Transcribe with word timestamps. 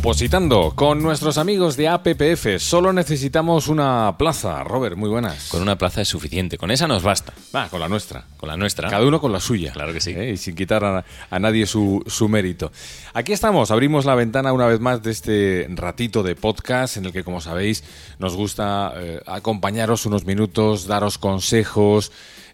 Opositando 0.00 0.72
con 0.74 1.02
nuestros 1.02 1.36
amigos 1.36 1.76
de 1.76 1.86
APPF. 1.86 2.58
Solo 2.58 2.90
necesitamos 2.90 3.68
una 3.68 4.16
plaza. 4.16 4.64
Robert, 4.64 4.96
muy 4.96 5.10
buenas. 5.10 5.50
Con 5.50 5.60
una 5.60 5.76
plaza 5.76 6.00
es 6.00 6.08
suficiente, 6.08 6.56
con 6.56 6.70
esa 6.70 6.88
nos 6.88 7.02
basta. 7.02 7.34
Va, 7.54 7.68
con 7.68 7.80
la 7.80 7.88
nuestra. 7.88 8.24
Con 8.38 8.48
la 8.48 8.56
nuestra. 8.56 8.88
Cada 8.88 9.06
uno 9.06 9.20
con 9.20 9.30
la 9.30 9.40
suya. 9.40 9.72
Claro 9.72 9.92
que 9.92 10.00
sí. 10.00 10.12
¿eh? 10.12 10.30
Y 10.30 10.36
sin 10.38 10.54
quitar 10.54 10.82
a, 10.86 11.04
a 11.28 11.38
nadie 11.38 11.66
su, 11.66 12.02
su, 12.06 12.30
mérito. 12.30 12.72
Aquí 13.12 13.34
estamos, 13.34 13.70
abrimos 13.70 14.06
la 14.06 14.14
ventana 14.14 14.54
una 14.54 14.66
vez 14.66 14.80
más 14.80 15.02
de 15.02 15.10
este 15.10 15.66
ratito 15.68 16.22
de 16.22 16.34
podcast 16.34 16.96
en 16.96 17.04
el 17.04 17.12
que, 17.12 17.22
como 17.22 17.42
sabéis, 17.42 17.84
nos 18.18 18.36
gusta 18.36 18.94
eh, 18.96 19.20
acompañaros 19.26 20.06
unos 20.06 20.24
minutos, 20.24 20.86
daros 20.86 21.18
consejos. 21.18 22.10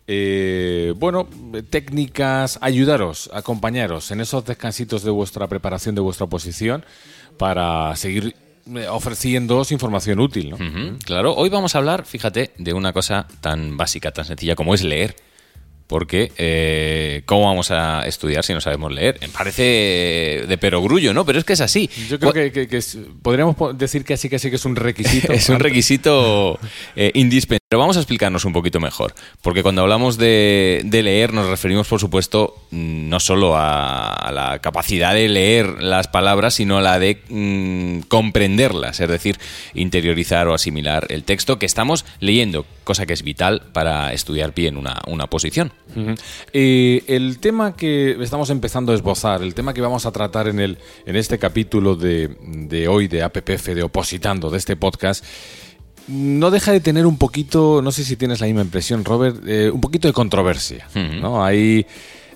Eh, 0.09 0.95
bueno, 0.97 1.29
técnicas, 1.71 2.59
ayudaros, 2.63 3.29
acompañaros 3.33 4.11
en 4.11 4.21
esos 4.21 4.45
descansitos 4.45 5.03
de 5.03 5.11
vuestra 5.11 5.49
preparación, 5.49 5.95
de 5.95 6.01
vuestra 6.01 6.27
oposición, 6.27 6.85
para 7.39 7.95
seguir 7.97 8.37
eh, 8.75 8.87
ofreciéndoos 8.89 9.73
información 9.73 10.21
útil. 10.21 10.55
claro, 11.05 11.35
hoy 11.35 11.49
vamos 11.49 11.75
a 11.75 11.79
hablar, 11.79 12.05
fíjate, 12.05 12.53
de 12.57 12.73
una 12.73 12.93
cosa 12.93 13.27
tan 13.41 13.77
básica, 13.77 14.13
tan 14.13 14.25
sencilla 14.25 14.55
como 14.55 14.75
es 14.75 14.83
leer. 14.83 15.17
Porque, 15.87 16.33
eh, 16.37 17.23
¿cómo 17.27 17.45
vamos 17.45 17.71
a 17.71 18.07
estudiar 18.07 18.45
si 18.45 18.53
no 18.53 18.61
sabemos 18.61 18.93
leer? 18.93 19.21
Parece 19.33 20.45
de 20.49 20.59
perogrullo, 20.59 21.15
¿no? 21.15 21.25
Pero 21.25 21.39
es 21.39 21.45
que 21.45 21.53
es 21.53 21.61
así. 21.61 21.89
Yo 22.09 22.19
creo 22.19 22.33
que, 22.33 22.51
que, 22.51 22.67
que 22.67 22.79
es, 22.79 22.99
podríamos 23.23 23.57
decir 23.79 24.05
que 24.05 24.15
así, 24.15 24.29
que 24.29 24.39
sí 24.39 24.51
que 24.51 24.57
es 24.57 24.65
un 24.65 24.75
requisito. 24.75 25.33
es 25.33 25.49
un 25.49 25.61
requisito 25.61 26.59
eh, 26.97 27.13
indispensable. 27.15 27.61
Pero 27.69 27.81
vamos 27.81 27.97
a 27.97 28.01
explicarnos 28.01 28.45
un 28.45 28.53
poquito 28.53 28.81
mejor. 28.81 29.15
Porque 29.43 29.63
cuando 29.63 29.83
hablamos 29.83 30.19
de, 30.19 30.83
de 30.85 31.03
leer, 31.03 31.33
nos 31.33 31.49
referimos, 31.49 31.87
por 31.87 32.01
supuesto, 32.01 32.66
no 32.77 33.21
solo 33.21 33.57
a, 33.57 34.13
a, 34.13 34.33
la 34.33 34.59
capacidad 34.59 35.15
de 35.15 35.29
leer 35.29 35.83
las 35.83 36.09
palabras, 36.09 36.55
sino 36.55 36.79
a 36.79 36.83
la 36.83 36.99
de 36.99 37.23
mmm, 37.29 38.01
comprenderlas. 38.09 39.01
Es 39.01 39.09
decir, 39.09 39.39
interiorizar 39.75 40.49
o 40.49 40.55
asimilar 40.55 41.07
el 41.11 41.25
texto 41.25 41.59
que 41.59 41.67
estamos 41.67 42.05
leyendo, 42.21 42.67
cosa 42.85 43.07
que 43.07 43.15
es 43.15 43.23
vital 43.23 43.63
para 43.73 44.13
estudiar 44.13 44.55
bien 44.55 44.77
una, 44.77 45.01
una 45.07 45.27
posición. 45.27 45.73
Uh 45.95 46.01
-huh. 46.01 46.21
eh, 46.53 47.03
el 47.07 47.39
tema 47.39 47.75
que 47.77 48.17
estamos 48.21 48.51
empezando 48.51 48.93
a 48.93 48.95
esbozar, 48.95 49.43
el 49.43 49.55
tema 49.55 49.73
que 49.73 49.81
vamos 49.81 50.07
a 50.07 50.13
tratar 50.13 50.49
en, 50.49 50.61
el, 50.61 50.79
en 51.07 51.17
este 51.17 51.39
capítulo 51.39 51.97
de, 51.97 52.37
de 52.43 52.89
hoy 52.89 53.09
de 53.09 53.23
APPF, 53.23 53.69
de 53.75 53.83
Opositando, 53.83 54.51
de 54.51 54.59
este 54.59 54.77
podcast, 54.77 55.25
no 56.09 56.51
deja 56.51 56.73
de 56.73 56.81
tener 56.81 57.07
un 57.07 57.19
poquito, 57.19 57.81
no 57.83 57.91
sé 57.91 58.05
si 58.05 58.17
tienes 58.17 58.41
la 58.41 58.47
misma 58.47 58.63
impresión, 58.63 59.05
Robert, 59.05 59.43
eh, 59.47 59.71
un 59.71 59.81
poquito 59.81 60.07
de 60.07 60.15
controversia. 60.15 60.87
Uh 60.95 60.99
-huh. 60.99 61.21
¿no? 61.21 61.45
Hay 61.45 61.87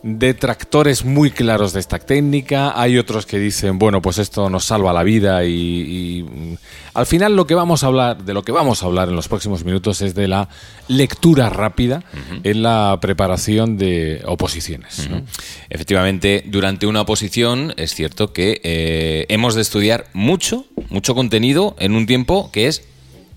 detractores 0.03 1.05
muy 1.05 1.31
claros 1.31 1.73
de 1.73 1.81
esta 1.81 1.99
técnica, 1.99 2.81
hay 2.81 2.99
otros 2.99 3.27
que 3.27 3.39
dicen, 3.39 3.79
bueno, 3.79 4.01
pues 4.01 4.19
esto 4.19 4.49
nos 4.49 4.65
salva 4.65 4.93
la 4.93 5.03
vida 5.03 5.45
y, 5.45 5.51
y, 5.53 6.59
al 6.95 7.07
final 7.07 7.37
lo 7.37 7.47
que 7.47 7.55
vamos 7.55 7.85
a 7.85 7.89
hablar, 7.89 8.25
de 8.25 8.35
lo 8.35 8.43
que 8.43 8.53
vamos 8.53 8.83
a 8.83 8.87
hablar 8.87 9.09
en 9.09 9.17
los 9.17 9.29
próximos 9.29 9.65
minutos 9.65 10.01
es 10.03 10.15
de 10.15 10.29
la 10.29 10.49
lectura 10.89 11.51
rápida 11.51 12.03
uh 12.13 12.17
-huh. 12.17 12.41
en 12.45 12.63
la 12.63 12.99
preparación 13.01 13.77
de 13.77 14.23
oposiciones. 14.27 14.99
Uh 14.99 15.03
-huh. 15.03 15.11
¿no? 15.11 15.23
Efectivamente, 15.69 16.45
durante 16.47 16.87
una 16.87 17.03
oposición 17.03 17.75
es 17.77 17.95
cierto 17.95 18.33
que 18.33 18.61
eh, 18.65 19.27
hemos 19.29 19.55
de 19.55 19.63
estudiar 19.63 20.07
mucho, 20.13 20.65
mucho 20.89 21.15
contenido 21.15 21.77
en 21.79 21.95
un 21.95 22.07
tiempo 22.07 22.51
que 22.53 22.67
es 22.67 22.83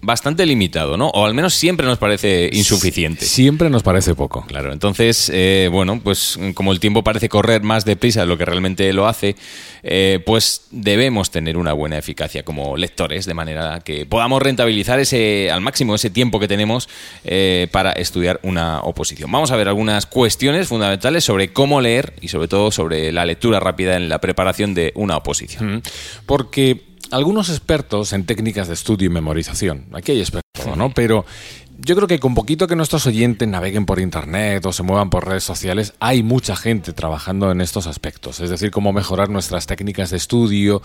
bastante 0.04 0.46
limitado, 0.46 0.98
¿no? 0.98 1.08
O 1.09 1.26
al 1.26 1.34
menos 1.34 1.54
siempre 1.54 1.88
nos 1.88 1.98
parece 1.98 2.50
insuficiente. 2.52 3.26
Siempre 3.26 3.70
nos 3.70 3.84
parece 3.84 4.14
poco. 4.16 4.45
Claro, 4.45 4.72
entonces, 4.72 5.32
eh, 5.34 5.70
bueno, 5.72 6.00
pues 6.04 6.38
como 6.54 6.72
el 6.72 6.80
tiempo 6.80 7.04
parece 7.04 7.30
correr 7.30 7.64
más 7.64 7.86
deprisa 7.86 8.22
de 8.22 8.28
lo 8.28 8.38
que 8.38 8.45
realmente 8.45 8.92
lo 8.94 9.08
hace, 9.08 9.36
eh, 9.82 10.20
pues 10.26 10.67
debemos 10.72 11.32
tener 11.32 11.58
una 11.58 11.73
buena 11.73 11.98
eficacia 11.98 12.44
como 12.44 12.76
lectores, 12.77 13.26
de 13.26 13.33
manera 13.33 13.80
que 13.80 14.05
podamos 14.05 14.42
rentabilizar 14.42 15.00
ese 15.00 15.50
al 15.52 15.61
máximo 15.61 15.95
ese 15.95 16.10
tiempo 16.10 16.39
que 16.39 16.48
tenemos 16.48 16.89
eh, 17.23 17.67
para 17.72 17.94
estudiar 17.94 18.39
una 18.44 18.82
oposición. 18.82 19.32
Vamos 19.32 19.52
a 19.52 19.56
ver 19.56 19.70
algunas 19.70 20.06
cuestiones 20.06 20.67
fundamentales 20.67 21.23
sobre 21.23 21.54
cómo 21.54 21.82
leer 21.82 22.14
y 22.22 22.27
sobre 22.27 22.48
todo 22.48 22.72
sobre 22.72 23.11
la 23.11 23.26
lectura 23.26 23.60
rápida 23.60 23.95
en 23.95 24.10
la 24.10 24.20
preparación 24.20 24.73
de 24.73 24.92
una 24.95 25.17
oposición. 25.17 25.82
Porque 26.26 26.92
algunos 27.11 27.49
expertos 27.49 28.14
en 28.14 28.25
técnicas 28.25 28.67
de 28.67 28.73
estudio 28.73 29.08
y 29.08 29.09
memorización, 29.09 29.86
aquí 29.93 30.14
hay 30.14 30.19
expertos, 30.19 30.77
¿no? 30.77 30.89
Pero 30.91 31.25
yo 31.80 31.95
creo 31.95 32.08
que 32.08 32.19
con 32.19 32.36
poquito 32.36 32.67
que 32.67 32.75
nuestros 32.75 33.05
oyentes 33.08 33.47
naveguen 33.47 33.86
por 33.86 33.99
internet 33.99 34.65
o 34.65 34.73
se 34.73 34.83
muevan 34.83 35.09
por 35.09 35.27
redes 35.27 35.43
sociales, 35.43 35.93
hay 35.99 36.23
mucha 36.23 36.55
gente 36.55 36.93
trabajando 36.93 37.52
en 37.52 37.61
estos 37.61 37.87
aspectos, 37.87 38.39
es 38.39 38.49
decir, 38.49 38.71
cómo 38.71 38.93
mejorar 38.93 39.30
nuestras 39.30 39.65
técnicas 39.65 40.09
de 40.09 40.17
estudio, 40.17 40.81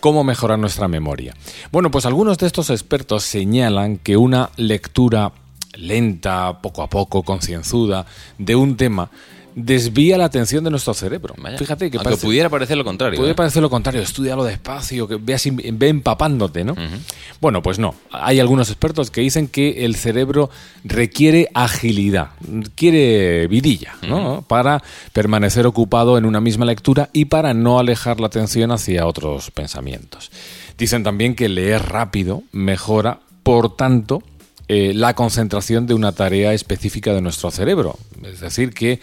cómo 0.00 0.24
mejorar 0.24 0.58
nuestra 0.58 0.88
memoria. 0.88 1.34
Bueno, 1.70 1.90
pues 1.90 2.06
algunos 2.06 2.38
de 2.38 2.46
estos 2.46 2.70
expertos 2.70 3.22
señalan 3.24 3.98
que 3.98 4.16
una 4.16 4.50
lectura 4.56 5.32
lenta, 5.74 6.60
poco 6.60 6.82
a 6.82 6.90
poco, 6.90 7.22
concienzuda, 7.22 8.06
de 8.38 8.56
un 8.56 8.76
tema, 8.76 9.10
desvía 9.54 10.18
la 10.18 10.24
atención 10.24 10.64
de 10.64 10.70
nuestro 10.70 10.94
cerebro. 10.94 11.34
Vaya, 11.38 11.58
Fíjate 11.58 11.90
que 11.90 11.96
Aunque 11.98 12.10
parece, 12.10 12.26
pudiera 12.26 12.48
parecer 12.48 12.76
lo 12.76 12.84
contrario. 12.84 13.18
Puede 13.18 13.32
¿eh? 13.32 13.34
parecer 13.34 13.62
lo 13.62 13.70
contrario, 13.70 14.02
estudialo 14.02 14.44
despacio, 14.44 15.06
que 15.08 15.16
veas, 15.16 15.46
ve 15.50 15.88
empapándote, 15.88 16.64
¿no? 16.64 16.72
Uh 16.72 16.76
-huh. 16.76 16.98
Bueno, 17.40 17.62
pues 17.62 17.78
no. 17.78 17.94
Hay 18.10 18.40
algunos 18.40 18.68
expertos 18.70 19.10
que 19.10 19.20
dicen 19.20 19.48
que 19.48 19.84
el 19.84 19.96
cerebro 19.96 20.50
requiere 20.84 21.48
agilidad, 21.54 22.30
quiere 22.74 23.46
vidilla, 23.48 23.94
¿no? 24.06 24.16
Uh 24.16 24.38
-huh. 24.38 24.44
Para 24.44 24.82
permanecer 25.12 25.66
ocupado 25.66 26.18
en 26.18 26.24
una 26.24 26.40
misma 26.40 26.64
lectura 26.64 27.10
y 27.12 27.26
para 27.26 27.54
no 27.54 27.78
alejar 27.78 28.20
la 28.20 28.26
atención 28.26 28.70
hacia 28.72 29.06
otros 29.06 29.50
pensamientos. 29.50 30.30
Dicen 30.78 31.02
también 31.02 31.34
que 31.34 31.48
leer 31.48 31.82
rápido 31.82 32.42
mejora, 32.52 33.20
por 33.42 33.76
tanto, 33.76 34.22
eh, 34.72 34.92
la 34.94 35.14
concentración 35.14 35.88
de 35.88 35.94
una 35.94 36.12
tarea 36.12 36.54
específica 36.54 37.12
de 37.12 37.20
nuestro 37.20 37.50
cerebro. 37.50 37.98
Es 38.22 38.40
decir, 38.40 38.72
que 38.72 39.00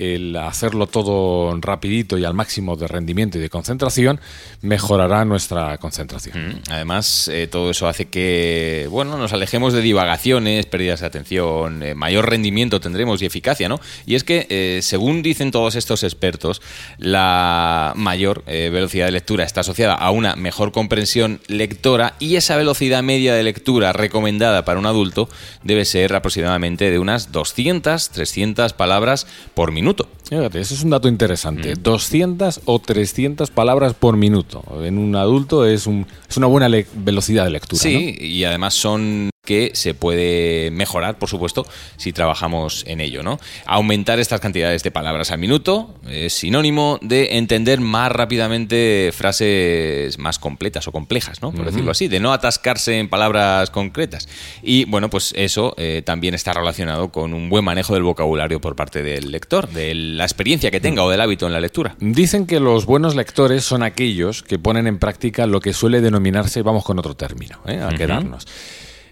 el 0.00 0.34
hacerlo 0.36 0.86
todo 0.86 1.54
rapidito 1.60 2.16
y 2.16 2.24
al 2.24 2.32
máximo 2.32 2.74
de 2.74 2.88
rendimiento 2.88 3.36
y 3.36 3.40
de 3.42 3.50
concentración 3.50 4.18
mejorará 4.62 5.26
nuestra 5.26 5.76
concentración. 5.76 6.62
Además, 6.70 7.28
eh, 7.28 7.46
todo 7.48 7.70
eso 7.70 7.86
hace 7.86 8.06
que, 8.06 8.88
bueno, 8.90 9.18
nos 9.18 9.34
alejemos 9.34 9.74
de 9.74 9.82
divagaciones, 9.82 10.64
pérdidas 10.64 11.00
de 11.00 11.06
atención, 11.06 11.82
eh, 11.82 11.94
mayor 11.94 12.30
rendimiento 12.30 12.80
tendremos 12.80 13.20
y 13.20 13.26
eficacia, 13.26 13.68
¿no? 13.68 13.78
Y 14.06 14.14
es 14.14 14.24
que, 14.24 14.46
eh, 14.48 14.80
según 14.82 15.20
dicen 15.20 15.50
todos 15.50 15.74
estos 15.74 16.02
expertos, 16.02 16.62
la 16.96 17.92
mayor 17.94 18.42
eh, 18.46 18.70
velocidad 18.72 19.04
de 19.04 19.12
lectura 19.12 19.44
está 19.44 19.60
asociada 19.60 19.94
a 19.94 20.10
una 20.10 20.34
mejor 20.34 20.72
comprensión 20.72 21.40
lectora 21.46 22.14
y 22.18 22.36
esa 22.36 22.56
velocidad 22.56 23.02
media 23.02 23.34
de 23.34 23.42
lectura 23.42 23.92
recomendada 23.92 24.64
para 24.64 24.78
un 24.78 24.86
adulto 24.86 25.28
debe 25.62 25.84
ser 25.84 26.14
aproximadamente 26.14 26.90
de 26.90 26.98
unas 26.98 27.32
200, 27.32 28.08
300 28.08 28.59
palabras 28.72 29.26
por 29.54 29.72
minuto. 29.72 30.08
Fíjate, 30.28 30.60
eso 30.60 30.74
es 30.74 30.84
un 30.84 30.90
dato 30.90 31.08
interesante. 31.08 31.74
Mm. 31.74 31.82
200 31.82 32.60
o 32.64 32.78
300 32.78 33.50
palabras 33.50 33.94
por 33.94 34.16
minuto. 34.16 34.62
En 34.82 34.98
un 34.98 35.16
adulto 35.16 35.66
es, 35.66 35.86
un, 35.86 36.06
es 36.28 36.36
una 36.36 36.46
buena 36.46 36.68
velocidad 36.94 37.44
de 37.44 37.50
lectura. 37.50 37.82
Sí, 37.82 38.16
¿no? 38.18 38.24
y 38.24 38.44
además 38.44 38.74
son 38.74 39.30
que 39.44 39.70
se 39.74 39.94
puede 39.94 40.70
mejorar, 40.70 41.18
por 41.18 41.28
supuesto, 41.28 41.66
si 41.96 42.12
trabajamos 42.12 42.84
en 42.86 43.00
ello, 43.00 43.22
¿no? 43.22 43.40
Aumentar 43.66 44.20
estas 44.20 44.40
cantidades 44.40 44.82
de 44.82 44.90
palabras 44.90 45.30
al 45.30 45.38
minuto 45.38 45.94
es 46.08 46.34
sinónimo 46.34 46.98
de 47.00 47.38
entender 47.38 47.80
más 47.80 48.12
rápidamente 48.12 49.10
frases 49.14 50.18
más 50.18 50.38
completas 50.38 50.86
o 50.88 50.92
complejas, 50.92 51.40
¿no? 51.40 51.52
Por 51.52 51.60
uh 51.60 51.62
-huh. 51.62 51.66
decirlo 51.66 51.90
así, 51.90 52.08
de 52.08 52.20
no 52.20 52.32
atascarse 52.32 52.98
en 52.98 53.08
palabras 53.08 53.70
concretas. 53.70 54.28
Y 54.62 54.84
bueno, 54.84 55.08
pues 55.08 55.32
eso 55.36 55.74
eh, 55.78 56.02
también 56.04 56.34
está 56.34 56.52
relacionado 56.52 57.08
con 57.10 57.32
un 57.32 57.48
buen 57.48 57.64
manejo 57.64 57.94
del 57.94 58.02
vocabulario 58.02 58.60
por 58.60 58.76
parte 58.76 59.02
del 59.02 59.32
lector, 59.32 59.68
de 59.68 59.94
la 59.94 60.24
experiencia 60.24 60.70
que 60.70 60.80
tenga 60.80 61.02
uh 61.02 61.06
-huh. 61.06 61.08
o 61.08 61.10
del 61.10 61.20
hábito 61.22 61.46
en 61.46 61.54
la 61.54 61.60
lectura. 61.60 61.96
Dicen 61.98 62.46
que 62.46 62.60
los 62.60 62.84
buenos 62.84 63.16
lectores 63.16 63.64
son 63.64 63.82
aquellos 63.82 64.42
que 64.42 64.58
ponen 64.58 64.86
en 64.86 64.98
práctica 64.98 65.46
lo 65.46 65.60
que 65.60 65.72
suele 65.72 66.02
denominarse, 66.02 66.62
vamos 66.62 66.84
con 66.84 66.98
otro 66.98 67.14
término, 67.16 67.58
¿eh? 67.66 67.80
a 67.80 67.86
uh 67.86 67.90
-huh. 67.90 67.96
quedarnos. 67.96 68.46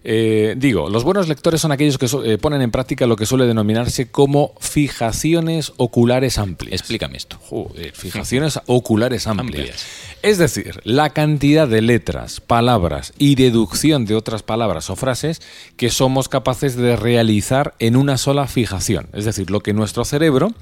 Eh, 0.05 0.55
digo, 0.57 0.89
los 0.89 1.05
buenos 1.05 1.29
lectores 1.29 1.61
son 1.61 1.73
aquellos 1.73 1.99
que 1.99 2.09
so, 2.09 2.25
eh, 2.25 2.39
ponen 2.39 2.63
en 2.63 2.71
práctica 2.71 3.07
lo 3.07 3.17
que 3.17 3.27
suele 3.27 3.47
denominarse 3.47 4.11
como 4.11 4.55
fijaciones 4.61 5.73
oculares 5.77 6.39
amplias. 6.39 6.81
Explícame 6.81 7.17
esto. 7.17 7.39
Joder, 7.39 7.93
fijaciones 7.93 8.61
oculares 8.67 9.27
amplias. 9.27 9.61
amplias. 9.61 9.87
Es 10.23 10.39
decir, 10.39 10.81
la 10.85 11.11
cantidad 11.11 11.69
de 11.69 11.83
letras, 11.83 12.41
palabras 12.41 13.13
y 13.19 13.35
deducción 13.35 14.05
de 14.05 14.15
otras 14.15 14.43
palabras 14.43 14.91
o 14.91 14.97
frases 14.97 15.41
que 15.77 15.91
somos 15.91 16.29
capaces 16.29 16.77
de 16.77 16.97
realizar 16.97 17.75
en 17.79 17.97
una 17.97 18.19
sola 18.19 18.47
fijación. 18.47 19.09
Es 19.13 19.25
decir, 19.25 19.51
lo 19.51 19.61
que 19.61 19.73
nuestro 19.73 20.05
cerebro 20.05 20.53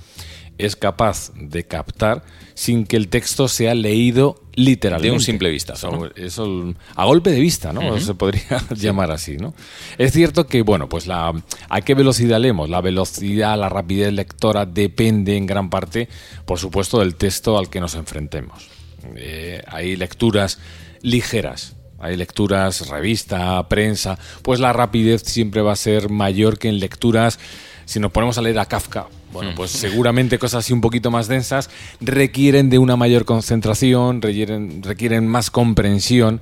es 0.58 0.76
capaz 0.76 1.32
de 1.35 1.64
captar 1.64 2.25
sin 2.55 2.87
que 2.87 2.97
el 2.97 3.08
texto 3.08 3.49
sea 3.49 3.75
leído 3.75 4.43
literalmente. 4.55 5.08
De 5.08 5.14
un 5.14 5.20
simple 5.20 5.50
vistazo. 5.50 5.91
¿no? 5.91 6.06
Eso, 6.17 6.75
a 6.94 7.05
golpe 7.05 7.31
de 7.31 7.41
vista, 7.41 7.73
¿no? 7.73 7.81
Uh 7.81 7.97
-huh. 7.97 8.00
Se 8.00 8.14
podría 8.14 8.62
llamar 8.75 9.11
así, 9.11 9.37
¿no? 9.37 9.55
Es 9.99 10.12
cierto 10.12 10.47
que, 10.47 10.62
bueno, 10.62 10.88
pues 10.88 11.06
la, 11.06 11.32
a 11.69 11.81
qué 11.82 11.94
velocidad 11.94 12.41
leemos. 12.41 12.70
La 12.70 12.81
velocidad, 12.81 13.58
la 13.58 13.69
rapidez 13.69 14.12
lectora 14.12 14.64
depende 14.64 15.37
en 15.37 15.47
gran 15.47 15.69
parte, 15.69 16.08
por 16.47 16.59
supuesto, 16.59 17.00
del 17.00 17.14
texto 17.17 17.59
al 17.59 17.69
que 17.69 17.81
nos 17.81 17.94
enfrentemos. 17.94 18.69
Eh, 19.17 19.62
hay 19.67 19.97
lecturas 19.97 20.59
ligeras. 21.02 21.76
Hay 21.99 22.17
lecturas, 22.17 22.88
revista, 22.88 23.67
prensa, 23.69 24.19
pues 24.43 24.61
la 24.61 24.75
rapidez 24.75 25.23
siempre 25.23 25.62
va 25.62 25.73
a 25.73 25.76
ser 25.76 26.11
mayor 26.11 26.59
que 26.59 26.69
en 26.69 26.79
lecturas, 26.79 27.38
si 27.87 28.00
nos 28.00 28.12
ponemos 28.12 28.37
a 28.37 28.43
leer 28.43 28.59
a 28.59 28.67
Kafka, 28.67 29.06
bueno, 29.37 29.53
pues 29.55 29.71
seguramente 29.71 30.38
cosas 30.38 30.65
así 30.65 30.73
un 30.73 30.81
poquito 30.81 31.11
más 31.11 31.29
densas 31.29 31.69
requieren 32.00 32.71
de 32.71 32.79
una 32.79 32.97
mayor 32.97 33.25
concentración, 33.27 34.23
requieren, 34.23 34.83
requieren 34.83 35.29
más 35.29 35.50
comprensión. 35.50 36.41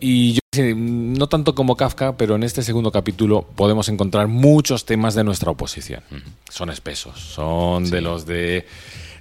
Y 0.00 0.34
yo 0.34 0.40
no 0.76 1.26
tanto 1.28 1.54
como 1.54 1.76
Kafka, 1.76 2.16
pero 2.16 2.36
en 2.36 2.42
este 2.42 2.62
segundo 2.62 2.92
capítulo 2.92 3.46
podemos 3.56 3.88
encontrar 3.88 4.28
muchos 4.28 4.84
temas 4.84 5.14
de 5.14 5.24
nuestra 5.24 5.50
oposición. 5.50 6.02
Son 6.50 6.70
espesos, 6.70 7.18
son 7.18 7.88
de 7.90 8.00
los 8.00 8.26
de 8.26 8.66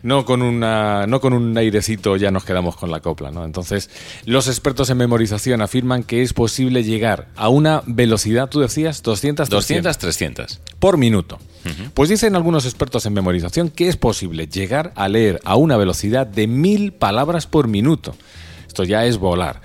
no 0.03 0.25
con 0.25 0.41
una 0.41 1.07
no 1.07 1.19
con 1.19 1.33
un 1.33 1.57
airecito 1.57 2.15
ya 2.17 2.31
nos 2.31 2.43
quedamos 2.43 2.75
con 2.75 2.91
la 2.91 2.99
copla, 2.99 3.31
¿no? 3.31 3.45
Entonces, 3.45 3.89
los 4.25 4.47
expertos 4.47 4.89
en 4.89 4.97
memorización 4.97 5.61
afirman 5.61 6.03
que 6.03 6.21
es 6.21 6.33
posible 6.33 6.83
llegar 6.83 7.27
a 7.35 7.49
una 7.49 7.81
velocidad, 7.85 8.49
tú 8.49 8.59
decías, 8.59 9.03
200 9.03 9.49
200 9.49 9.97
300 9.97 10.61
por 10.79 10.97
minuto. 10.97 11.39
Pues 11.93 12.07
dicen 12.07 12.37
algunos 12.37 12.63
expertos 12.63 13.05
en 13.05 13.13
memorización 13.13 13.69
que 13.69 13.89
es 13.89 13.97
posible 13.97 14.47
llegar 14.47 14.93
a 14.95 15.09
leer 15.09 15.41
a 15.43 15.57
una 15.57 15.75
velocidad 15.75 16.25
de 16.25 16.47
mil 16.47 16.93
palabras 16.93 17.45
por 17.45 17.67
minuto. 17.67 18.15
Esto 18.67 18.85
ya 18.85 19.05
es 19.05 19.17
volar 19.17 19.61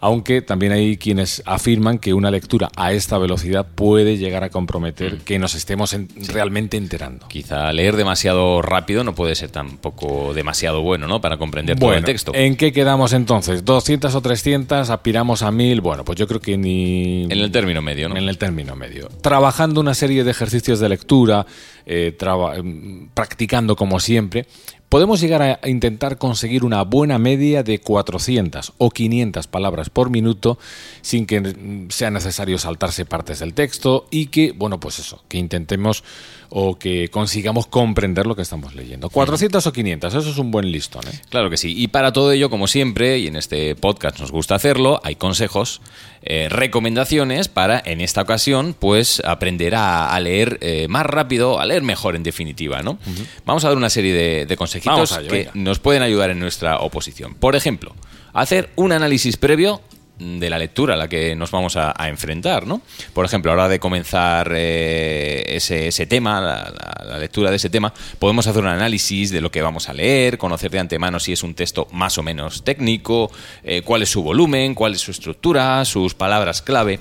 aunque 0.00 0.42
también 0.42 0.72
hay 0.72 0.96
quienes 0.96 1.42
afirman 1.46 1.98
que 1.98 2.14
una 2.14 2.30
lectura 2.30 2.70
a 2.76 2.92
esta 2.92 3.18
velocidad 3.18 3.66
puede 3.74 4.16
llegar 4.16 4.44
a 4.44 4.50
comprometer 4.50 5.14
mm. 5.14 5.18
que 5.20 5.38
nos 5.38 5.54
estemos 5.54 5.96
realmente 6.28 6.76
enterando. 6.76 7.28
Quizá 7.28 7.72
leer 7.72 7.96
demasiado 7.96 8.62
rápido 8.62 9.04
no 9.04 9.14
puede 9.14 9.34
ser 9.34 9.50
tampoco 9.50 10.34
demasiado 10.34 10.82
bueno, 10.82 11.06
¿no? 11.06 11.20
Para 11.20 11.36
comprender 11.38 11.78
todo 11.78 11.94
el 11.94 12.04
texto. 12.04 12.32
¿En 12.34 12.56
qué 12.56 12.72
quedamos 12.72 13.12
entonces? 13.12 13.64
¿200 13.64 14.14
o 14.14 14.20
300? 14.20 14.90
¿Aspiramos 14.90 15.42
a 15.42 15.50
1000? 15.50 15.80
Bueno, 15.80 16.04
pues 16.04 16.18
yo 16.18 16.26
creo 16.26 16.40
que 16.40 16.56
ni... 16.56 17.24
En 17.24 17.32
el 17.32 17.50
término 17.50 17.82
medio, 17.82 18.08
¿no? 18.08 18.16
En 18.16 18.28
el 18.28 18.38
término 18.38 18.76
medio. 18.76 19.08
Trabajando 19.20 19.80
una 19.80 19.94
serie 19.94 20.24
de 20.24 20.30
ejercicios 20.30 20.80
de 20.80 20.88
lectura, 20.88 21.46
eh, 21.86 22.16
mm, 22.62 23.08
practicando 23.14 23.76
como 23.76 24.00
siempre, 24.00 24.46
podemos 24.88 25.20
llegar 25.20 25.42
a 25.42 25.68
intentar 25.68 26.18
conseguir 26.18 26.64
una 26.64 26.82
buena 26.82 27.18
media 27.18 27.62
de 27.62 27.80
400 27.80 28.72
o 28.78 28.90
500 28.90 29.46
palabras 29.46 29.90
por 29.90 30.10
minuto 30.10 30.58
sin 31.02 31.26
que 31.26 31.86
sea 31.90 32.10
necesario 32.10 32.58
saltarse 32.58 33.04
partes 33.04 33.40
del 33.40 33.54
texto 33.54 34.06
y 34.10 34.26
que, 34.26 34.52
bueno, 34.52 34.80
pues 34.80 34.98
eso, 34.98 35.22
que 35.28 35.38
intentemos 35.38 36.04
o 36.48 36.78
que 36.78 37.08
consigamos 37.08 37.66
comprender 37.66 38.26
lo 38.26 38.36
que 38.36 38.42
estamos 38.42 38.74
leyendo. 38.74 39.10
400 39.10 39.66
o 39.66 39.72
500, 39.72 40.14
eso 40.14 40.30
es 40.30 40.38
un 40.38 40.50
buen 40.50 40.70
listón. 40.70 41.06
¿eh? 41.08 41.20
Claro 41.28 41.50
que 41.50 41.56
sí. 41.56 41.74
Y 41.76 41.88
para 41.88 42.12
todo 42.12 42.32
ello, 42.32 42.50
como 42.50 42.66
siempre, 42.66 43.18
y 43.18 43.26
en 43.26 43.36
este 43.36 43.74
podcast 43.74 44.18
nos 44.20 44.30
gusta 44.30 44.54
hacerlo, 44.54 45.00
hay 45.02 45.16
consejos, 45.16 45.80
eh, 46.22 46.48
recomendaciones 46.48 47.48
para, 47.48 47.82
en 47.84 48.00
esta 48.00 48.22
ocasión, 48.22 48.74
pues 48.78 49.22
aprender 49.24 49.74
a, 49.76 50.18
leer 50.20 50.58
eh, 50.60 50.86
más 50.88 51.06
rápido, 51.06 51.60
a 51.60 51.66
leer 51.66 51.82
mejor 51.82 52.16
en 52.16 52.22
definitiva. 52.22 52.82
¿no? 52.82 52.98
Vamos 53.44 53.64
a 53.64 53.68
dar 53.68 53.76
una 53.76 53.90
serie 53.90 54.14
de, 54.14 54.46
de 54.46 54.56
consejitos 54.80 55.18
que 55.28 55.50
nos 55.54 55.78
pueden 55.78 56.02
ayudar 56.02 56.30
en 56.30 56.38
nuestra 56.38 56.78
oposición. 56.78 57.34
Por 57.34 57.56
ejemplo, 57.56 57.94
hacer 58.32 58.70
un 58.76 58.92
análisis 58.92 59.36
previo 59.36 59.80
de 60.18 60.48
la 60.48 60.58
lectura 60.58 60.94
a 60.94 60.96
la 60.96 61.08
que 61.08 61.36
nos 61.36 61.50
vamos 61.50 61.76
a, 61.76 61.94
enfrentar, 62.08 62.66
¿no? 62.66 62.80
Por 63.12 63.24
ejemplo, 63.24 63.52
a 63.52 63.56
la 63.56 63.64
hora 63.64 63.68
de 63.68 63.78
comenzar 63.78 64.50
eh, 64.54 65.44
ese, 65.46 66.06
tema, 66.06 66.40
la, 66.40 67.18
lectura 67.18 67.50
de 67.50 67.56
ese 67.56 67.68
tema, 67.68 67.92
podemos 68.18 68.46
hacer 68.46 68.62
un 68.62 68.68
análisis 68.68 69.30
de 69.30 69.40
lo 69.40 69.50
que 69.50 69.62
vamos 69.62 69.88
a 69.88 69.92
leer, 69.92 70.38
conocer 70.38 70.70
de 70.70 70.78
antemano 70.78 71.20
si 71.20 71.32
es 71.32 71.42
un 71.42 71.54
texto 71.54 71.88
más 71.92 72.16
o 72.18 72.22
menos 72.22 72.64
técnico, 72.64 73.30
eh, 73.62 73.82
cuál 73.82 74.02
es 74.02 74.10
su 74.10 74.22
volumen, 74.22 74.74
cuál 74.74 74.94
es 74.94 75.00
su 75.00 75.10
estructura, 75.10 75.84
sus 75.84 76.14
palabras 76.14 76.62
clave. 76.62 77.00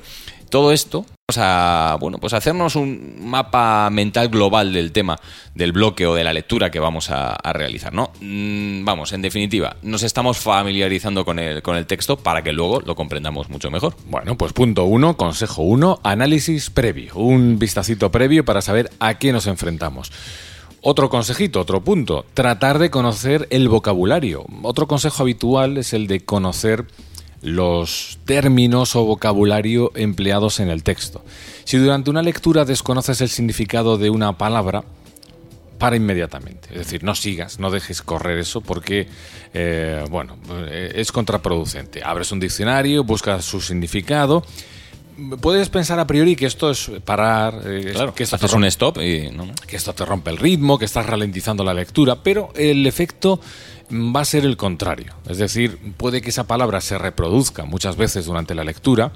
Todo 0.50 0.72
esto 0.72 1.06
Vamos 1.28 1.44
a 1.44 1.98
bueno, 2.00 2.20
pues 2.20 2.34
hacernos 2.34 2.76
un 2.76 3.16
mapa 3.20 3.90
mental 3.90 4.30
global 4.30 4.72
del 4.72 4.92
tema 4.92 5.18
del 5.56 5.72
bloque 5.72 6.06
o 6.06 6.14
de 6.14 6.24
la 6.24 6.34
lectura 6.34 6.70
que 6.70 6.80
vamos 6.80 7.10
a, 7.10 7.36
realizar, 7.52 7.92
¿no? 7.92 8.12
Mm, 8.22 8.86
vamos, 8.86 9.12
en 9.12 9.24
definitiva, 9.24 9.76
nos 9.82 10.04
estamos 10.04 10.38
familiarizando 10.38 11.26
con 11.26 11.40
el, 11.40 11.64
con 11.64 11.78
el 11.78 11.88
texto 11.88 12.18
para 12.18 12.44
que 12.44 12.52
luego 12.52 12.80
lo 12.82 12.94
comprendamos 12.94 13.50
mucho 13.50 13.72
mejor. 13.72 13.96
Bueno, 14.08 14.38
pues 14.38 14.54
punto 14.54 14.84
uno, 14.84 15.18
consejo 15.18 15.64
uno, 15.64 16.00
análisis 16.04 16.70
previo, 16.70 17.16
un 17.16 17.58
vistacito 17.58 18.12
previo 18.12 18.46
para 18.46 18.62
saber 18.62 18.92
a 19.00 19.18
qué 19.18 19.34
nos 19.34 19.48
enfrentamos. 19.48 20.12
Otro 20.82 21.10
consejito, 21.10 21.60
otro 21.60 21.84
punto, 21.84 22.24
tratar 22.36 22.78
de 22.78 22.92
conocer 22.92 23.48
el 23.50 23.68
vocabulario. 23.68 24.46
Otro 24.62 24.86
consejo 24.86 25.24
habitual 25.24 25.80
es 25.80 25.94
el 25.94 26.06
de 26.06 26.24
conocer 26.24 26.86
los 27.46 28.18
términos 28.26 28.96
o 28.96 29.06
vocabulario 29.06 29.92
empleados 29.96 30.60
en 30.60 30.70
el 30.70 30.82
texto. 30.82 31.24
Si 31.64 31.78
durante 31.78 32.10
una 32.10 32.24
lectura 32.24 32.66
desconoces 32.66 33.22
el 33.22 33.30
significado 33.30 34.00
de 34.00 34.10
una 34.10 34.36
palabra, 34.36 34.84
para 35.78 35.96
inmediatamente. 35.96 36.70
Es 36.72 36.78
decir, 36.78 37.04
no 37.04 37.14
sigas, 37.16 37.60
no 37.60 37.70
dejes 37.70 38.02
correr 38.02 38.40
eso 38.40 38.62
porque, 38.62 39.08
eh, 39.54 40.04
bueno, 40.10 40.38
eh, 40.70 40.94
es 40.96 41.12
contraproducente. 41.12 42.02
Abres 42.04 42.32
un 42.32 42.40
diccionario, 42.40 43.04
buscas 43.04 43.46
su 43.46 43.62
significado. 43.62 44.44
Puedes 45.42 45.70
pensar 45.70 46.00
a 46.00 46.08
priori 46.08 46.36
que 46.36 46.46
esto 46.46 46.72
es 46.72 46.92
parar, 47.04 47.62
eh, 47.66 47.94
que 48.16 48.24
esto 48.24 48.38
haces 48.38 48.54
un 48.54 48.66
stop 48.66 48.98
y 48.98 49.30
que 49.68 49.76
esto 49.76 49.94
te 49.94 50.06
rompe 50.06 50.32
el 50.32 50.38
ritmo, 50.38 50.80
que 50.80 50.86
estás 50.86 51.06
ralentizando 51.06 51.64
la 51.64 51.74
lectura, 51.74 52.18
pero 52.24 52.52
el 52.56 52.88
efecto 52.88 53.40
va 53.92 54.22
a 54.22 54.26
ser 54.26 54.46
el 54.46 54.58
contrario. 54.58 55.14
Es 55.28 55.38
decir, 55.38 55.78
puede 55.98 56.22
que 56.22 56.30
esa 56.30 56.46
palabra 56.46 56.82
se 56.82 56.98
reproduzca 56.98 57.66
muchas 57.66 57.98
veces 57.98 58.26
durante 58.26 58.56
la 58.56 58.64
lectura 58.64 59.12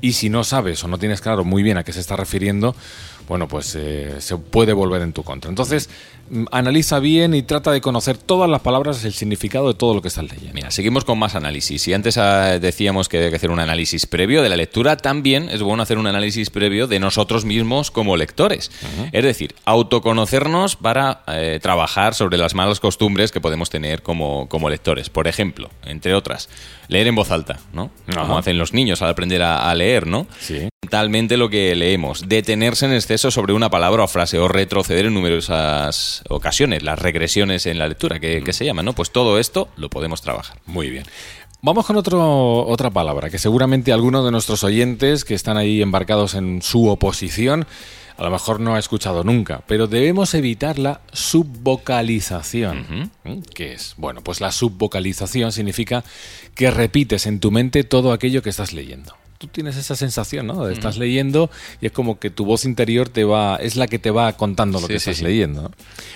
y 0.00 0.12
si 0.12 0.30
no 0.30 0.44
sabes 0.44 0.82
o 0.84 0.88
no 0.88 0.98
tienes 0.98 1.20
claro 1.20 1.44
muy 1.44 1.62
bien 1.62 1.76
a 1.76 1.84
qué 1.84 1.92
se 1.92 2.00
está 2.00 2.16
refiriendo, 2.16 2.74
bueno, 3.28 3.48
pues 3.48 3.74
eh, 3.74 4.16
se 4.20 4.36
puede 4.36 4.72
volver 4.72 5.02
en 5.02 5.12
tu 5.12 5.22
contra. 5.22 5.50
Entonces, 5.50 5.90
analiza 6.50 6.98
bien 6.98 7.34
y 7.34 7.42
trata 7.42 7.72
de 7.72 7.80
conocer 7.80 8.18
todas 8.18 8.48
las 8.48 8.60
palabras, 8.60 9.04
el 9.04 9.12
significado 9.12 9.68
de 9.68 9.74
todo 9.74 9.94
lo 9.94 10.02
que 10.02 10.08
estás 10.08 10.24
leyendo. 10.24 10.54
Mira, 10.54 10.70
seguimos 10.70 11.04
con 11.04 11.18
más 11.18 11.34
análisis. 11.34 11.86
Y 11.88 11.94
antes 11.94 12.18
ah, 12.18 12.58
decíamos 12.58 13.08
que 13.08 13.18
hay 13.18 13.30
que 13.30 13.36
hacer 13.36 13.50
un 13.50 13.60
análisis 13.60 14.06
previo 14.06 14.42
de 14.42 14.48
la 14.48 14.56
lectura, 14.56 14.96
también 14.96 15.48
es 15.48 15.62
bueno 15.62 15.82
hacer 15.82 15.98
un 15.98 16.06
análisis 16.06 16.50
previo 16.50 16.86
de 16.86 17.00
nosotros 17.00 17.44
mismos 17.44 17.90
como 17.90 18.16
lectores. 18.16 18.70
Es 19.12 19.24
decir, 19.24 19.54
autoconocernos 19.64 20.76
para 20.76 21.22
eh, 21.28 21.58
trabajar 21.62 22.14
sobre 22.14 22.38
las 22.38 22.54
malas 22.54 22.80
costumbres 22.80 23.32
que 23.32 23.40
podemos 23.40 23.70
tener 23.70 24.02
como, 24.02 24.48
como 24.48 24.68
lectores. 24.68 25.10
Por 25.10 25.28
ejemplo, 25.28 25.70
entre 25.84 26.14
otras, 26.14 26.48
leer 26.88 27.06
en 27.06 27.14
voz 27.14 27.30
alta, 27.30 27.58
¿no? 27.72 27.90
Como 28.12 28.38
hacen 28.38 28.58
los 28.58 28.72
niños 28.72 29.02
al 29.02 29.10
aprender 29.10 29.42
a, 29.42 29.70
a 29.70 29.74
leer, 29.74 30.06
¿no? 30.06 30.26
Sí. 30.40 30.68
Mentalmente 30.82 31.36
lo 31.36 31.50
que 31.50 31.74
leemos, 31.74 32.28
detenerse 32.28 32.86
en 32.86 32.92
exceso 32.92 33.30
sobre 33.30 33.52
una 33.52 33.68
palabra 33.68 34.04
o 34.04 34.08
frase 34.08 34.38
o 34.38 34.48
retroceder 34.48 35.06
en 35.06 35.14
numerosas 35.14 36.17
ocasiones, 36.28 36.82
las 36.82 36.98
regresiones 36.98 37.66
en 37.66 37.78
la 37.78 37.88
lectura 37.88 38.20
que, 38.20 38.52
se 38.52 38.64
llaman, 38.64 38.84
¿no? 38.84 38.92
Pues 38.92 39.10
todo 39.10 39.38
esto 39.38 39.68
lo 39.76 39.90
podemos 39.90 40.22
trabajar. 40.22 40.58
Muy 40.66 40.90
bien. 40.90 41.04
Vamos 41.60 41.86
con 41.86 41.96
otro, 41.96 42.66
otra 42.66 42.90
palabra 42.90 43.30
que 43.30 43.38
seguramente 43.38 43.92
algunos 43.92 44.24
de 44.24 44.30
nuestros 44.30 44.62
oyentes 44.62 45.24
que 45.24 45.34
están 45.34 45.56
ahí 45.56 45.82
embarcados 45.82 46.34
en 46.34 46.62
su 46.62 46.88
oposición 46.88 47.66
a 48.16 48.24
lo 48.24 48.30
mejor 48.30 48.58
no 48.58 48.74
ha 48.74 48.80
escuchado 48.80 49.22
nunca, 49.22 49.62
pero 49.68 49.86
debemos 49.86 50.34
evitar 50.34 50.80
la 50.80 51.02
subvocalización. 51.12 53.12
¿Qué 53.54 53.74
es? 53.74 53.94
Bueno, 53.96 54.22
pues 54.22 54.40
la 54.40 54.50
subvocalización 54.50 55.52
significa 55.52 56.02
que 56.56 56.72
repites 56.72 57.26
en 57.26 57.38
tu 57.38 57.52
mente 57.52 57.84
todo 57.84 58.12
aquello 58.12 58.42
que 58.42 58.50
estás 58.50 58.72
leyendo 58.72 59.14
tú 59.38 59.46
tienes 59.46 59.76
esa 59.76 59.94
sensación, 59.94 60.48
¿no? 60.48 60.68
Estás 60.68 60.98
leyendo 60.98 61.48
y 61.80 61.86
es 61.86 61.92
como 61.92 62.18
que 62.18 62.28
tu 62.28 62.44
voz 62.44 62.64
interior 62.64 63.08
te 63.08 63.24
va, 63.24 63.56
es 63.56 63.76
la 63.76 63.86
que 63.86 63.98
te 63.98 64.10
va 64.10 64.32
contando 64.32 64.80
lo 64.80 64.88
que 64.88 64.96
estás 64.96 65.22
leyendo. 65.22 65.70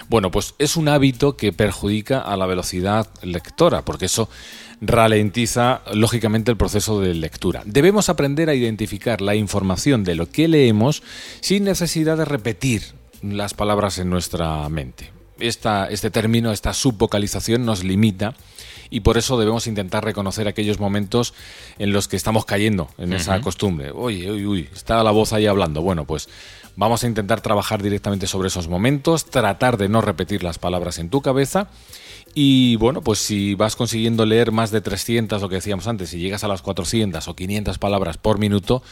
Bueno, 0.08 0.30
pues 0.30 0.54
es 0.58 0.76
un 0.76 0.88
hábito 0.88 1.36
que 1.36 1.52
perjudica 1.52 2.20
a 2.20 2.36
la 2.36 2.46
velocidad 2.46 3.08
lectora, 3.22 3.82
porque 3.82 4.06
eso 4.06 4.28
ralentiza 4.80 5.82
lógicamente 5.94 6.50
el 6.50 6.56
proceso 6.56 7.00
de 7.00 7.14
lectura. 7.14 7.62
Debemos 7.64 8.08
aprender 8.08 8.50
a 8.50 8.54
identificar 8.54 9.20
la 9.20 9.36
información 9.36 10.02
de 10.02 10.16
lo 10.16 10.28
que 10.28 10.48
leemos 10.48 11.04
sin 11.40 11.62
necesidad 11.64 12.16
de 12.16 12.24
repetir 12.24 12.82
las 13.22 13.54
palabras 13.54 13.98
en 13.98 14.10
nuestra 14.10 14.68
mente. 14.68 15.10
Esta, 15.38 15.86
este 15.86 16.10
término, 16.10 16.50
esta 16.50 16.74
subvocalización 16.74 17.64
nos 17.64 17.84
limita 17.84 18.34
y 18.92 19.00
por 19.00 19.16
eso 19.16 19.38
debemos 19.38 19.66
intentar 19.66 20.04
reconocer 20.04 20.46
aquellos 20.46 20.78
momentos 20.78 21.32
en 21.78 21.92
los 21.92 22.08
que 22.08 22.16
estamos 22.16 22.44
cayendo 22.44 22.90
en 22.98 23.14
esa 23.14 23.40
costumbre. 23.40 23.90
Oye, 23.90 24.30
uy, 24.30 24.44
uy, 24.44 24.68
está 24.74 25.02
la 25.02 25.10
voz 25.10 25.32
ahí 25.32 25.46
hablando. 25.46 25.80
Bueno, 25.80 26.04
pues 26.04 26.28
vamos 26.76 27.02
a 27.02 27.06
intentar 27.06 27.40
trabajar 27.40 27.82
directamente 27.82 28.26
sobre 28.26 28.48
esos 28.48 28.68
momentos, 28.68 29.24
tratar 29.24 29.78
de 29.78 29.88
no 29.88 30.02
repetir 30.02 30.44
las 30.44 30.58
palabras 30.58 30.98
en 30.98 31.08
tu 31.08 31.22
cabeza. 31.22 31.68
Y 32.34 32.76
bueno, 32.76 33.00
pues 33.00 33.18
si 33.18 33.54
vas 33.54 33.76
consiguiendo 33.76 34.26
leer 34.26 34.52
más 34.52 34.70
de 34.70 34.82
300, 34.82 35.40
lo 35.40 35.48
que 35.48 35.56
decíamos 35.56 35.86
antes, 35.86 36.10
si 36.10 36.18
llegas 36.18 36.44
a 36.44 36.48
las 36.48 36.60
400 36.60 37.26
o 37.26 37.34
500 37.34 37.78
palabras 37.78 38.18
por 38.18 38.38
minuto, 38.38 38.82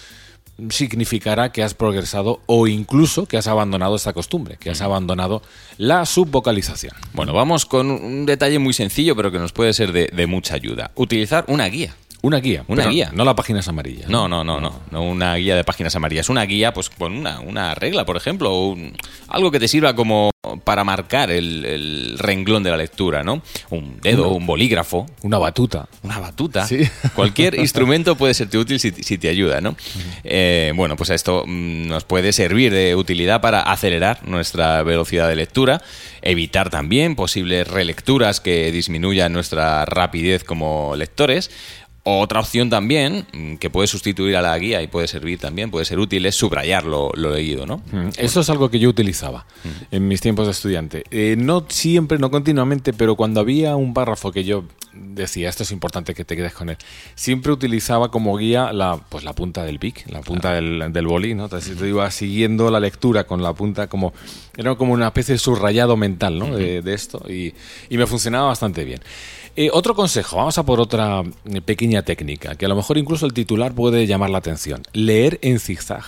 significará 0.71 1.53
que 1.53 1.63
has 1.63 1.75
progresado 1.75 2.41
o 2.47 2.67
incluso 2.67 3.27
que 3.27 3.37
has 3.37 3.47
abandonado 3.47 3.97
esta 3.97 4.13
costumbre, 4.13 4.57
que 4.59 4.71
has 4.71 4.81
abandonado 4.81 5.43
la 5.79 6.07
subvocalización. 6.07 6.95
Bueno, 7.13 7.33
vamos 7.33 7.67
con 7.67 7.91
un 7.91 8.27
detalle 8.27 8.59
muy 8.59 8.75
sencillo, 8.75 9.17
pero 9.17 9.31
que 9.31 9.39
nos 9.39 9.53
puede 9.53 9.73
ser 9.73 9.93
de, 9.93 10.27
mucha 10.27 10.55
ayuda. 10.55 10.91
Utilizar 10.95 11.45
una 11.49 11.67
guía. 11.67 11.95
Una 12.23 12.39
guía. 12.39 12.65
Una 12.69 12.83
pero 12.83 12.91
guía. 12.95 13.11
No 13.15 13.25
las 13.25 13.35
páginas 13.35 13.67
amarillas. 13.69 14.09
No, 14.09 14.29
no, 14.29 14.45
no, 14.45 14.61
no, 14.61 14.81
no 14.91 15.03
una 15.03 15.35
guía 15.37 15.57
de 15.57 15.65
páginas 15.65 15.97
amarillas, 15.97 16.29
una 16.29 16.45
guía 16.45 16.73
pues 16.75 16.91
con 16.91 17.13
una, 17.17 17.41
una 17.41 17.75
regla, 17.75 18.05
por 18.05 18.17
ejemplo, 18.17 18.53
o 18.53 18.69
un- 18.73 18.95
algo 19.29 19.51
que 19.51 19.59
te 19.59 19.69
sirva 19.69 19.95
como 19.95 20.31
para 20.65 20.85
marcar 20.85 21.31
el, 21.31 21.65
el 21.65 22.19
renglón 22.19 22.63
de 22.63 22.71
la 22.71 22.77
lectura, 22.77 23.23
¿no? 23.23 23.43
Un 23.71 24.01
dedo, 24.03 24.29
un 24.31 24.47
bolígrafo, 24.47 25.07
Una 25.23 25.39
batuta. 25.39 25.87
una 26.03 26.19
batuta. 26.19 26.67
Sí. 26.67 26.81
Cualquier 27.15 27.55
instrumento 27.59 28.17
puede 28.17 28.35
serte 28.35 28.59
útil 28.59 28.81
si, 28.81 28.91
si 28.91 29.17
te 29.19 29.29
ayuda, 29.29 29.61
¿no? 29.61 29.77
Eh, 30.25 30.73
bueno, 30.75 30.97
pues 30.97 31.11
esto 31.11 31.45
mm, 31.47 31.87
nos 31.89 32.05
puede 32.05 32.33
servir 32.33 32.73
de 32.73 32.97
utilidad 32.97 33.41
para 33.41 33.61
acelerar 33.63 34.27
nuestra 34.29 34.83
velocidad 34.83 35.29
de 35.29 35.37
lectura, 35.37 35.83
evitar 36.23 36.69
también 36.71 37.17
posibles 37.17 37.67
relecturas 37.69 38.41
que 38.41 38.73
disminuyan 38.73 39.33
nuestra 39.33 39.85
rapidez 39.87 40.45
como 40.45 40.95
lectores. 40.97 41.51
Otra 42.03 42.41
opción 42.41 42.71
también, 42.71 43.27
mm, 43.33 43.57
que 43.57 43.69
puede 43.69 43.87
sustituir 43.87 44.35
a 44.37 44.43
la 44.43 44.59
guía 44.59 44.81
y 44.81 44.87
puede 44.87 45.07
servir 45.07 45.39
también, 45.39 45.71
puede 45.71 45.85
ser 45.85 45.99
útil, 45.99 46.25
es 46.25 46.35
subrayar 46.35 46.85
lo, 46.87 47.11
lo 47.15 47.35
leído, 47.35 47.67
¿no? 47.67 47.83
Mm, 47.93 48.09
Eso 48.17 48.41
es 48.41 48.49
algo 48.49 48.71
que 48.71 48.79
yo 48.79 48.89
utilizaba 48.89 49.45
en 49.91 50.09
mis 50.09 50.21
tiempos 50.23 50.47
de 50.47 50.53
estudiante. 50.53 51.05
Eh, 51.11 51.37
no 51.39 51.67
siempre, 51.69 52.19
no 52.19 52.31
continuamente, 52.31 52.95
pero 52.95 53.17
cuando 53.17 53.41
había 53.41 53.77
un 53.77 53.93
párrafo 53.93 54.33
que 54.33 54.45
yo 54.45 54.65
decía, 54.95 55.49
esto 55.49 55.63
es 55.63 55.71
importante 55.73 56.15
que 56.15 56.25
te 56.25 56.37
quedes 56.37 56.53
con 56.55 56.71
él, 56.71 56.77
siempre 57.15 57.53
utilizaba 57.53 58.11
como 58.11 58.37
guía 58.37 58.73
la, 58.73 58.99
pues 59.09 59.23
la 59.23 59.35
punta 59.35 59.63
del 59.65 59.79
pic, 59.79 60.05
la 60.11 60.21
punta 60.23 60.55
del, 60.55 60.93
del 60.93 61.07
bolí, 61.07 61.35
¿no? 61.35 61.45
Entonces 61.45 61.79
yo 61.79 61.85
iba 61.87 62.11
siguiendo 62.11 62.71
la 62.71 62.81
lectura 62.81 63.25
con 63.25 63.43
la 63.43 63.53
punta 63.53 63.89
como, 63.89 64.15
era 64.57 64.75
como 64.75 64.95
una 64.95 65.09
especie 65.09 65.35
de 65.35 65.39
subrayado 65.39 65.97
mental, 65.99 66.39
¿no? 66.39 66.57
de, 66.57 66.81
de 66.83 66.95
esto 66.95 67.23
y, 67.29 67.55
y 67.91 67.99
me 67.99 68.07
funcionaba 68.07 68.47
bastante 68.49 68.85
bien. 68.85 69.01
Eh, 69.57 69.71
otro 69.73 69.95
consejo, 69.95 70.37
vamos 70.37 70.57
a 70.59 70.63
por 70.65 70.81
otra 70.81 71.23
eh, 71.45 71.61
pequeña 71.61 72.03
técnica, 72.03 72.55
que 72.55 72.67
a 72.67 72.69
lo 72.69 72.77
mejor 72.77 72.99
incluso 72.99 73.27
el 73.27 73.33
titular 73.33 73.75
puede 73.75 74.07
llamar 74.07 74.31
la 74.31 74.39
atención. 74.39 74.83
Leer 74.93 75.39
en 75.43 75.59
zigzag. 75.59 76.05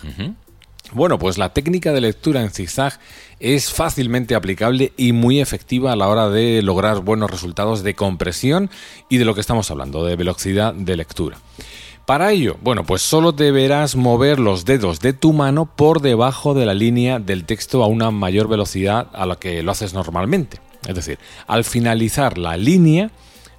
Bueno, 0.92 1.18
pues 1.18 1.38
la 1.38 1.54
técnica 1.54 1.92
de 1.92 2.02
lectura 2.02 2.42
en 2.42 2.50
zigzag 2.50 2.98
es 3.40 3.72
fácilmente 3.72 4.34
aplicable 4.34 4.92
y 4.96 5.12
muy 5.12 5.40
efectiva 5.40 5.92
a 5.92 5.96
la 5.96 6.08
hora 6.08 6.28
de 6.28 6.60
lograr 6.62 7.00
buenos 7.00 7.30
resultados 7.30 7.82
de 7.82 7.94
compresión 7.94 8.70
y 9.08 9.16
de 9.16 9.24
lo 9.24 9.34
que 9.34 9.40
estamos 9.40 9.70
hablando, 9.70 10.04
de 10.04 10.16
velocidad 10.16 10.74
de 10.74 10.96
lectura. 10.96 11.38
Para 12.06 12.32
ello, 12.32 12.56
bueno, 12.62 12.84
pues 12.84 13.00
solo 13.00 13.32
deberás 13.32 13.96
mover 13.96 14.38
los 14.38 14.64
dedos 14.64 15.00
de 15.00 15.12
tu 15.12 15.32
mano 15.32 15.66
por 15.66 16.02
debajo 16.02 16.52
de 16.52 16.66
la 16.66 16.74
línea 16.74 17.20
del 17.20 17.44
texto 17.44 17.82
a 17.82 17.86
una 17.86 18.10
mayor 18.10 18.48
velocidad 18.48 19.08
a 19.12 19.24
la 19.24 19.36
que 19.36 19.62
lo 19.62 19.72
haces 19.72 19.94
normalmente. 19.94 20.58
Es 20.86 20.96
decir, 20.96 21.18
al 21.46 21.64
finalizar 21.64 22.38
la 22.38 22.56
línea, 22.56 23.12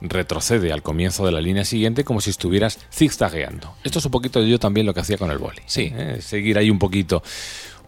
retrocede 0.04 0.72
al 0.72 0.82
comienzo 0.84 1.26
de 1.26 1.32
la 1.32 1.42
línea 1.42 1.66
siguiente 1.66 2.04
como 2.04 2.22
si 2.22 2.30
estuvieras 2.30 2.80
zigzagueando. 2.92 3.74
Esto 3.84 4.00
es 4.00 4.06
un 4.06 4.12
poquito 4.12 4.42
yo 4.42 4.60
también 4.60 4.86
lo 4.86 4.94
que 4.94 5.00
hacía 5.00 5.18
con 5.18 5.32
el 5.32 5.38
boli. 5.38 5.62
Sí. 5.66 5.92
¿eh? 5.96 6.20
Seguir 6.22 6.58
ahí 6.58 6.70
un 6.70 6.80
poquito. 6.80 7.24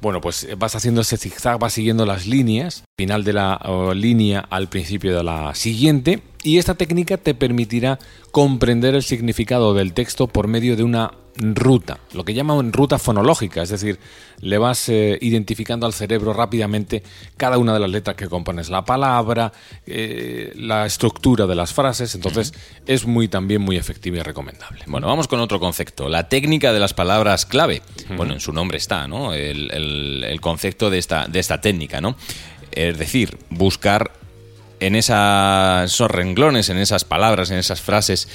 Bueno, 0.02 0.22
pues 0.22 0.48
vas 0.58 0.76
haciendo 0.76 1.02
ese 1.02 1.18
zigzag, 1.18 1.58
vas 1.58 1.74
siguiendo 1.74 2.06
las 2.06 2.28
líneas, 2.28 2.84
final 2.98 3.24
de 3.24 3.34
la 3.34 3.60
línea 3.96 4.46
al 4.50 4.68
principio 4.68 5.16
de 5.16 5.24
la 5.24 5.56
siguiente, 5.56 6.22
y 6.46 6.58
esta 6.60 6.76
técnica 6.76 7.18
te 7.18 7.34
permitirá 7.34 7.98
comprender 8.32 8.94
el 8.96 9.04
significado 9.04 9.74
del 9.74 9.94
texto 9.94 10.28
por 10.28 10.48
medio 10.48 10.76
de 10.78 10.84
una 10.84 11.12
ruta, 11.38 12.00
lo 12.14 12.24
que 12.24 12.34
llaman 12.34 12.72
ruta 12.72 12.98
fonológica, 12.98 13.62
es 13.62 13.68
decir, 13.70 14.00
le 14.40 14.58
vas 14.58 14.88
eh, 14.88 15.18
identificando 15.22 15.86
al 15.86 15.92
cerebro 15.92 16.32
rápidamente 16.32 17.04
cada 17.36 17.58
una 17.58 17.74
de 17.74 17.80
las 17.82 17.90
letras 17.90 18.16
que 18.16 18.30
compones 18.30 18.70
la 18.70 18.86
palabra, 18.86 19.52
eh, 19.86 20.54
la 20.56 20.86
estructura 20.86 21.46
de 21.46 21.56
las 21.56 21.74
frases, 21.74 22.16
entonces 22.16 22.54
es 22.86 23.06
muy 23.06 23.28
también 23.28 23.62
muy 23.62 23.76
efectiva 23.76 24.18
y 24.18 24.22
recomendable. 24.22 24.84
Bueno, 24.88 25.08
vamos 25.08 25.28
con 25.28 25.42
otro 25.42 25.60
concepto, 25.60 26.08
la 26.08 26.30
técnica 26.30 26.72
de 26.72 26.80
las 26.80 26.94
palabras 26.94 27.46
clave. 27.46 27.82
Bueno, 28.16 28.34
en 28.34 28.40
su 28.40 28.54
nombre 28.54 28.78
está, 28.78 29.06
¿no? 29.08 29.34
El, 29.34 29.72
el- 29.72 30.24
el 30.24 30.40
concepto 30.40 30.90
de 30.90 31.00
esta, 31.00 31.28
de 31.28 31.40
esta 31.40 31.60
técnica, 31.60 32.00
¿no? 32.00 32.16
Es 32.72 32.98
decir, 32.98 33.38
buscar 33.50 34.12
en 34.80 34.96
esa- 34.96 35.84
esos 35.86 36.10
renglones, 36.12 36.70
en 36.70 36.78
esas 36.78 37.04
palabras, 37.04 37.52
en 37.52 37.58
esas 37.58 37.82
frases, 37.82 38.28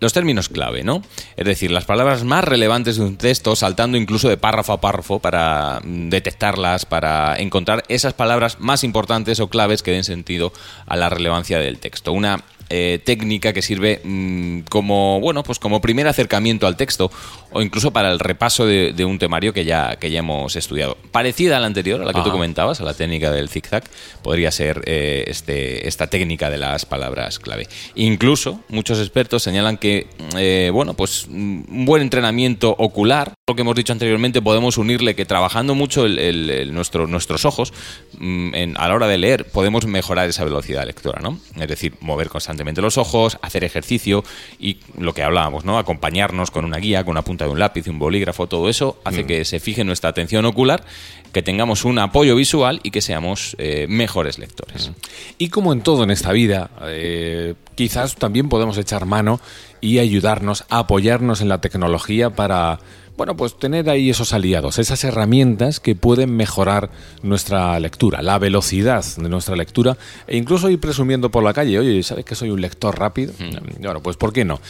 los 0.00 0.12
términos 0.12 0.48
clave, 0.48 0.82
¿no? 0.84 1.02
Es 1.36 1.46
decir, 1.46 1.70
las 1.70 1.84
palabras 1.84 2.24
más 2.24 2.44
relevantes 2.44 2.96
de 2.96 3.02
un 3.04 3.16
texto, 3.16 3.56
saltando 3.56 3.96
incluso 3.96 4.28
de 4.28 4.36
párrafo 4.36 4.72
a 4.74 4.80
párrafo 4.80 5.18
para 5.18 5.80
mm, 5.82 6.10
detectarlas, 6.10 6.84
para 6.84 7.36
encontrar 7.38 7.84
esas 7.88 8.12
palabras 8.12 8.58
más 8.60 8.84
importantes 8.84 9.40
o 9.40 9.48
claves 9.48 9.82
que 9.82 9.92
den 9.92 10.04
sentido 10.04 10.52
a 10.86 10.96
la 10.96 11.08
relevancia 11.08 11.58
del 11.58 11.78
texto. 11.78 12.12
Una 12.12 12.42
eh, 12.70 13.00
técnica 13.04 13.52
que 13.52 13.62
sirve 13.62 14.00
mm, 14.04 14.60
como, 14.70 15.20
bueno, 15.20 15.42
pues 15.42 15.58
como 15.58 15.80
primer 15.80 16.06
acercamiento 16.08 16.66
al 16.66 16.76
texto 16.76 17.10
o 17.52 17.62
incluso 17.62 17.92
para 17.92 18.10
el 18.10 18.18
repaso 18.18 18.66
de, 18.66 18.92
de 18.92 19.04
un 19.04 19.18
temario 19.18 19.52
que 19.52 19.64
ya, 19.64 19.96
que 19.96 20.10
ya 20.10 20.20
hemos 20.20 20.56
estudiado. 20.56 20.96
Parecida 21.12 21.56
a 21.56 21.60
la 21.60 21.66
anterior, 21.66 22.00
a 22.00 22.04
la 22.04 22.12
que 22.12 22.20
tú 22.22 22.30
comentabas, 22.32 22.80
a 22.80 22.84
la 22.84 22.94
técnica 22.94 23.30
del 23.30 23.48
zigzag, 23.48 23.84
podría 24.22 24.50
ser 24.50 24.82
eh, 24.86 25.24
este, 25.28 25.86
esta 25.86 26.06
técnica 26.08 26.50
de 26.50 26.58
las 26.58 26.84
palabras 26.86 27.38
clave. 27.38 27.68
Incluso 27.94 28.60
muchos 28.68 28.98
expertos 28.98 29.42
señalan 29.42 29.76
que, 29.76 30.06
eh, 30.36 30.70
bueno, 30.72 30.94
pues 30.94 31.26
mm, 31.28 31.62
un 31.68 31.84
buen 31.84 32.02
entrenamiento 32.02 32.74
ocular, 32.78 33.34
lo 33.48 33.54
que 33.54 33.62
hemos 33.62 33.76
dicho 33.76 33.92
anteriormente, 33.92 34.40
podemos 34.42 34.78
unirle 34.78 35.14
que 35.14 35.24
trabajando 35.26 35.74
mucho 35.74 36.06
el- 36.06 36.18
el- 36.18 36.50
el- 36.50 36.74
nuestro, 36.74 37.06
nuestros 37.06 37.44
ojos 37.44 37.72
mm, 38.18 38.54
en- 38.54 38.76
a 38.78 38.88
la 38.88 38.94
hora 38.94 39.06
de 39.06 39.18
leer, 39.18 39.44
podemos 39.46 39.86
mejorar 39.86 40.28
esa 40.28 40.44
velocidad 40.44 40.86
lectora, 40.86 41.20
¿no? 41.20 41.38
Es 41.60 41.68
decir, 41.68 41.94
mover 42.00 42.28
constantemente 42.28 42.53
los 42.82 42.98
ojos, 42.98 43.38
hacer 43.42 43.64
ejercicio 43.64 44.24
y 44.58 44.78
lo 44.98 45.14
que 45.14 45.22
hablábamos, 45.22 45.64
¿no? 45.64 45.78
Acompañarnos 45.78 46.50
con 46.50 46.64
una 46.64 46.78
guía, 46.78 47.04
con 47.04 47.12
una 47.12 47.22
punta 47.22 47.44
de 47.44 47.50
un 47.50 47.58
lápiz, 47.58 47.86
un 47.88 47.98
bolígrafo, 47.98 48.46
todo 48.46 48.68
eso 48.68 48.98
hace 49.04 49.26
que 49.26 49.44
se 49.44 49.60
fije 49.60 49.84
nuestra 49.84 50.10
atención 50.10 50.44
ocular, 50.44 50.84
que 51.32 51.42
tengamos 51.42 51.84
un 51.84 51.98
apoyo 51.98 52.36
visual 52.36 52.80
y 52.82 52.90
que 52.90 53.00
seamos 53.00 53.56
eh, 53.58 53.86
mejores 53.88 54.38
lectores. 54.38 54.92
Y 55.38 55.48
como 55.48 55.72
en 55.72 55.82
todo 55.82 56.04
en 56.04 56.10
esta 56.10 56.32
vida, 56.32 56.70
eh, 56.82 57.54
quizás 57.74 58.16
también 58.16 58.48
podemos 58.48 58.78
echar 58.78 59.04
mano 59.06 59.40
y 59.80 59.98
ayudarnos, 59.98 60.64
apoyarnos 60.68 61.40
en 61.40 61.48
la 61.48 61.60
tecnología 61.60 62.30
para, 62.30 62.78
bueno, 63.16 63.36
pues 63.36 63.58
tener 63.58 63.88
ahí 63.90 64.10
esos 64.10 64.32
aliados, 64.32 64.78
esas 64.78 65.04
herramientas 65.04 65.80
que 65.80 65.94
pueden 65.94 66.34
mejorar 66.34 66.90
nuestra 67.22 67.78
lectura, 67.78 68.22
la 68.22 68.38
velocidad 68.38 69.04
de 69.16 69.28
nuestra 69.28 69.54
lectura 69.56 69.96
e 70.26 70.36
incluso 70.36 70.68
ir 70.68 70.80
presumiendo 70.80 71.30
por 71.30 71.44
la 71.44 71.52
calle, 71.52 71.78
oye, 71.78 72.02
¿sabes 72.02 72.24
que 72.24 72.34
soy 72.34 72.50
un 72.50 72.60
lector 72.60 72.98
rápido? 72.98 73.32
Bueno, 73.80 74.02
pues 74.02 74.16
¿por 74.16 74.32
qué 74.32 74.44
no? 74.44 74.60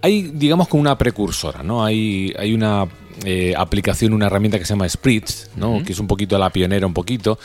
Hay, 0.00 0.32
digamos, 0.34 0.68
como 0.68 0.80
una 0.80 0.98
precursora, 0.98 1.62
¿no? 1.62 1.84
Hay, 1.84 2.34
hay 2.36 2.54
una 2.54 2.88
eh, 3.24 3.54
aplicación, 3.56 4.14
una 4.14 4.26
herramienta 4.26 4.58
que 4.58 4.64
se 4.64 4.70
llama 4.70 4.88
Spritz, 4.88 5.50
¿no? 5.54 5.82
que 5.84 5.92
es 5.92 5.98
un 6.00 6.06
poquito 6.06 6.38
la 6.38 6.50
pionera, 6.50 6.86
un 6.86 6.94
poquito, 6.94 7.38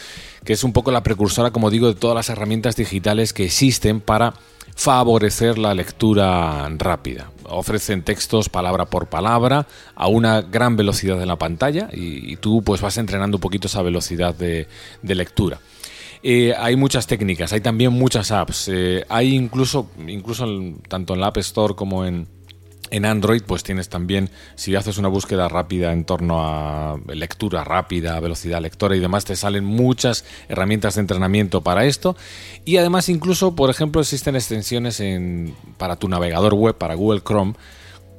que 0.43 0.53
es 0.53 0.63
un 0.63 0.73
poco 0.73 0.91
la 0.91 1.03
precursora, 1.03 1.51
como 1.51 1.69
digo, 1.69 1.87
de 1.87 1.95
todas 1.95 2.15
las 2.15 2.29
herramientas 2.29 2.75
digitales 2.75 3.33
que 3.33 3.45
existen 3.45 3.99
para 3.99 4.33
favorecer 4.77 5.57
la 5.57 5.73
lectura 5.73 6.69
rápida. 6.77 7.31
Ofrecen 7.45 8.03
textos 8.03 8.47
palabra 8.47 8.85
por 8.85 9.07
palabra 9.07 9.65
a 9.95 10.07
una 10.07 10.43
gran 10.43 10.77
velocidad 10.77 11.19
en 11.19 11.27
la 11.27 11.35
pantalla 11.35 11.89
y, 11.91 12.35
tú 12.37 12.61
pues 12.61 12.79
vas 12.79 12.97
entrenando 12.99 13.37
un 13.37 13.41
poquito 13.41 13.67
esa 13.67 13.81
velocidad 13.81 14.35
de, 14.35 14.67
lectura. 15.01 15.59
Eh, 16.21 16.53
hay 16.55 16.75
muchas 16.75 17.07
técnicas, 17.07 17.53
hay 17.53 17.61
también 17.61 17.91
muchas 17.91 18.31
apps. 18.31 18.69
eh, 18.71 19.03
hay 19.09 19.35
incluso, 19.35 19.89
incluso 20.07 20.45
tanto 20.87 21.15
en 21.15 21.21
la 21.21 21.27
App 21.27 21.37
Store 21.37 21.73
como 21.73 22.05
en, 22.05 22.27
en 22.89 23.05
Android, 23.05 23.41
pues 23.45 23.63
tienes 23.63 23.89
también, 23.89 24.29
si 24.55 24.75
haces 24.75 24.97
una 24.97 25.07
búsqueda 25.07 25.47
rápida 25.47 25.91
en 25.91 26.05
torno 26.05 26.39
a 26.41 26.97
lectura 27.07 27.63
rápida, 27.63 28.19
velocidad 28.19 28.61
lectora 28.61 28.95
y 28.95 28.99
demás, 28.99 29.25
te 29.25 29.35
salen 29.35 29.65
muchas 29.65 30.25
herramientas 30.47 30.95
de 30.95 31.01
entrenamiento 31.01 31.61
para 31.61 31.85
esto. 31.85 32.15
Y 32.65 32.77
además, 32.77 33.09
incluso, 33.09 33.55
por 33.55 33.69
ejemplo, 33.69 34.01
existen 34.01 34.35
extensiones 34.35 34.99
en, 34.99 35.55
para 35.77 35.95
tu 35.95 36.07
navegador 36.07 36.53
web, 36.53 36.77
para 36.77 36.95
Google 36.95 37.21
Chrome, 37.21 37.53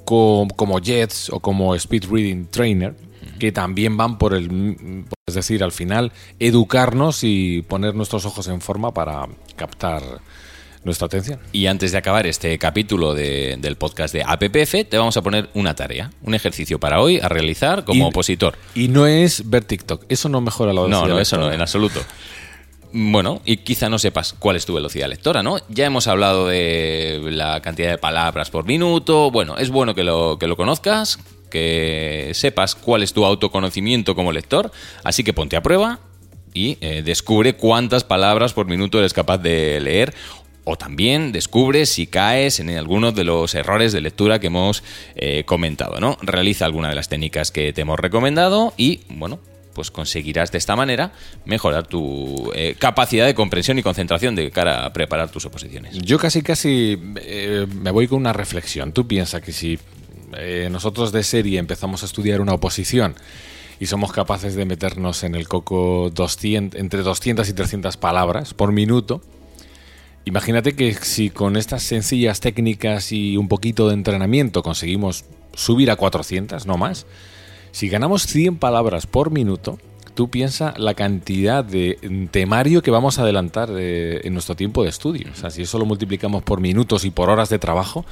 co- 0.04 0.46
como 0.56 0.78
Jets 0.80 1.30
o 1.30 1.40
como 1.40 1.74
Speed 1.74 2.04
Reading 2.10 2.46
Trainer, 2.46 2.94
que 3.38 3.52
también 3.52 3.96
van 3.96 4.18
por 4.18 4.34
el. 4.34 5.04
Es 5.26 5.34
decir, 5.34 5.62
al 5.62 5.72
final, 5.72 6.12
educarnos 6.38 7.22
y 7.22 7.62
poner 7.62 7.94
nuestros 7.94 8.24
ojos 8.24 8.48
en 8.48 8.60
forma 8.60 8.92
para 8.92 9.28
captar 9.56 10.02
nuestra 10.84 11.06
atención. 11.06 11.38
Y 11.52 11.66
antes 11.66 11.92
de 11.92 11.98
acabar 11.98 12.26
este 12.26 12.56
capítulo 12.58 13.14
de- 13.14 13.56
del 13.58 13.76
podcast 13.76 14.14
de 14.14 14.22
APPF, 14.24 14.84
te 14.88 14.96
vamos 14.98 15.16
a 15.16 15.22
poner 15.22 15.48
una 15.54 15.74
tarea, 15.74 16.10
un 16.22 16.34
ejercicio 16.34 16.78
para 16.78 17.00
hoy 17.00 17.18
a 17.20 17.28
realizar 17.28 17.84
como 17.84 18.04
Y- 18.06 18.08
opositor. 18.08 18.56
Y 18.74 18.88
no 18.88 19.06
es 19.06 19.48
ver 19.50 19.64
TikTok. 19.64 20.04
Eso 20.08 20.28
no 20.28 20.40
mejora 20.40 20.72
la 20.72 20.80
No, 20.82 20.86
velocidad. 20.86 21.08
no, 21.14 21.20
eso 21.20 21.36
no, 21.38 21.52
en 21.52 21.60
absoluto. 21.60 22.00
Bueno, 22.90 23.42
y 23.44 23.58
quizá 23.58 23.90
no 23.90 23.98
sepas 23.98 24.32
cuál 24.32 24.56
es 24.56 24.64
tu 24.64 24.72
velocidad 24.72 25.08
lectora, 25.08 25.42
¿no? 25.42 25.58
Ya 25.68 25.84
hemos 25.84 26.06
hablado 26.06 26.48
de 26.48 27.20
la 27.24 27.60
cantidad 27.60 27.90
de 27.90 27.98
palabras 27.98 28.48
por 28.50 28.64
minuto. 28.64 29.30
Bueno, 29.30 29.58
es 29.58 29.68
bueno 29.68 29.94
que 29.94 30.04
lo, 30.04 30.38
que 30.38 30.46
lo 30.46 30.56
conozcas, 30.56 31.18
que 31.50 32.30
sepas 32.32 32.74
cuál 32.74 33.02
es 33.02 33.12
tu 33.12 33.26
autoconocimiento 33.26 34.14
como 34.14 34.32
lector. 34.32 34.70
Así 35.04 35.22
que 35.22 35.34
ponte 35.34 35.56
a 35.56 35.62
prueba 35.62 35.98
y 36.54 36.78
eh, 36.80 37.02
descubre 37.04 37.56
cuántas 37.56 38.04
palabras 38.04 38.54
por 38.54 38.64
minuto 38.66 38.98
eres 38.98 39.12
capaz 39.12 39.36
de 39.36 39.80
leer 39.80 40.14
o 40.70 40.76
también 40.76 41.32
descubres 41.32 41.88
si 41.88 42.06
caes 42.06 42.60
en 42.60 42.68
algunos 42.68 43.14
de 43.14 43.24
los 43.24 43.54
errores 43.54 43.90
de 43.90 44.02
lectura 44.02 44.38
que 44.38 44.48
hemos 44.48 44.82
eh, 45.16 45.44
comentado, 45.46 45.98
¿no? 45.98 46.18
Realiza 46.20 46.66
alguna 46.66 46.90
de 46.90 46.94
las 46.94 47.08
técnicas 47.08 47.50
que 47.50 47.72
te 47.72 47.80
hemos 47.80 47.98
recomendado 47.98 48.74
y, 48.76 49.00
bueno, 49.08 49.38
pues 49.72 49.90
conseguirás 49.90 50.52
de 50.52 50.58
esta 50.58 50.76
manera 50.76 51.12
mejorar 51.46 51.86
tu 51.86 52.52
eh, 52.54 52.74
capacidad 52.78 53.24
de 53.24 53.34
comprensión 53.34 53.78
y 53.78 53.82
concentración 53.82 54.34
de 54.34 54.50
cara 54.50 54.84
a 54.84 54.92
preparar 54.92 55.30
tus 55.30 55.46
oposiciones. 55.46 55.96
Yo 56.02 56.18
casi, 56.18 56.42
casi 56.42 57.00
eh, 57.16 57.66
me 57.74 57.90
voy 57.90 58.06
con 58.06 58.18
una 58.18 58.34
reflexión. 58.34 58.92
Tú 58.92 59.06
piensas 59.06 59.40
que 59.40 59.52
si 59.52 59.78
nosotros 60.70 61.10
de 61.10 61.22
serie 61.22 61.58
empezamos 61.58 62.02
a 62.02 62.06
estudiar 62.06 62.42
una 62.42 62.52
oposición 62.52 63.14
y 63.80 63.86
somos 63.86 64.12
capaces 64.12 64.54
de 64.54 64.66
meternos 64.66 65.24
en 65.24 65.34
el 65.34 65.48
coco 65.48 66.10
200, 66.14 66.78
entre 66.78 67.00
200 67.00 67.48
y 67.48 67.54
300 67.54 67.96
palabras 67.96 68.52
por 68.52 68.70
minuto, 68.70 69.22
Imagínate 70.28 70.76
que 70.76 70.92
si 70.92 71.30
con 71.30 71.56
estas 71.56 71.82
sencillas 71.82 72.40
técnicas 72.40 73.12
y 73.12 73.38
un 73.38 73.48
poquito 73.48 73.88
de 73.88 73.94
entrenamiento 73.94 74.62
conseguimos 74.62 75.24
subir 75.54 75.90
a 75.90 75.96
400, 75.96 76.66
no 76.66 76.76
más, 76.76 77.06
si 77.72 77.88
ganamos 77.88 78.26
100 78.26 78.58
palabras 78.58 79.06
por 79.06 79.30
minuto, 79.30 79.78
tú 80.12 80.28
piensa 80.28 80.74
la 80.76 80.92
cantidad 80.92 81.64
de 81.64 82.28
temario 82.30 82.82
que 82.82 82.90
vamos 82.90 83.18
a 83.18 83.22
adelantar 83.22 83.70
en 83.70 84.30
nuestro 84.34 84.54
tiempo 84.54 84.82
de 84.82 84.90
estudio. 84.90 85.28
O 85.32 85.34
sea, 85.34 85.48
si 85.48 85.62
eso 85.62 85.78
lo 85.78 85.86
multiplicamos 85.86 86.42
por 86.42 86.60
minutos 86.60 87.06
y 87.06 87.10
por 87.10 87.30
horas 87.30 87.48
de 87.48 87.58
trabajo, 87.58 88.04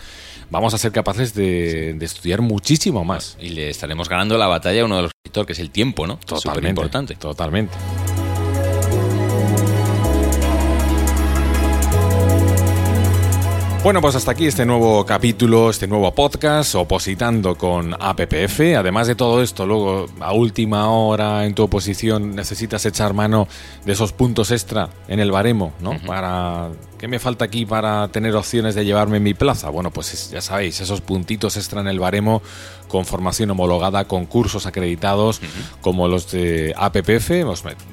vamos 0.48 0.72
a 0.72 0.78
ser 0.78 0.92
capaces 0.92 1.34
de, 1.34 1.90
estudiar 2.00 2.40
muchísimo 2.40 3.04
más. 3.04 3.36
Y 3.42 3.50
le 3.50 3.68
estaremos 3.68 4.08
ganando 4.08 4.38
la 4.38 4.46
batalla 4.46 4.80
a 4.80 4.84
uno 4.86 4.96
de 4.96 5.02
los 5.02 5.12
que 5.46 5.52
es 5.52 5.58
el 5.58 5.68
tiempo, 5.68 6.06
¿no? 6.06 6.16
Totalmente. 6.16 6.70
importante. 6.70 7.14
Totalmente. 7.16 7.76
Bueno, 13.86 14.00
pues 14.00 14.16
hasta 14.16 14.32
aquí 14.32 14.48
este 14.48 14.66
nuevo 14.66 15.06
capítulo, 15.06 15.70
este 15.70 15.86
nuevo 15.86 16.12
podcast, 16.12 16.74
opositando 16.74 17.54
con 17.54 17.94
APPF. 17.94 18.74
Además 18.76 19.06
de 19.06 19.14
todo 19.14 19.40
esto, 19.40 19.64
luego 19.64 20.06
a 20.18 20.32
última 20.32 20.90
hora 20.90 21.46
en 21.46 21.54
tu 21.54 21.62
oposición 21.62 22.34
necesitas 22.34 22.84
echar 22.84 23.14
mano 23.14 23.46
de 23.84 23.92
esos 23.92 24.12
puntos 24.12 24.50
extra 24.50 24.88
en 25.06 25.20
el 25.20 25.30
baremo, 25.30 25.72
¿no? 25.78 26.00
Para 26.04 26.72
¿Qué 26.98 27.08
me 27.08 27.18
falta 27.18 27.44
aquí 27.44 27.66
para 27.66 28.08
tener 28.08 28.34
opciones 28.34 28.74
de 28.74 28.84
llevarme 28.84 29.20
mi 29.20 29.34
plaza? 29.34 29.68
Bueno, 29.68 29.90
pues 29.90 30.30
ya 30.30 30.40
sabéis, 30.40 30.80
esos 30.80 31.02
puntitos 31.02 31.56
extra 31.56 31.80
en 31.80 31.88
el 31.88 32.00
baremo 32.00 32.42
con 32.88 33.04
formación 33.04 33.50
homologada, 33.50 34.06
con 34.06 34.24
cursos 34.24 34.64
acreditados 34.66 35.40
como 35.82 36.08
los 36.08 36.30
de 36.32 36.74
APPF, 36.76 37.44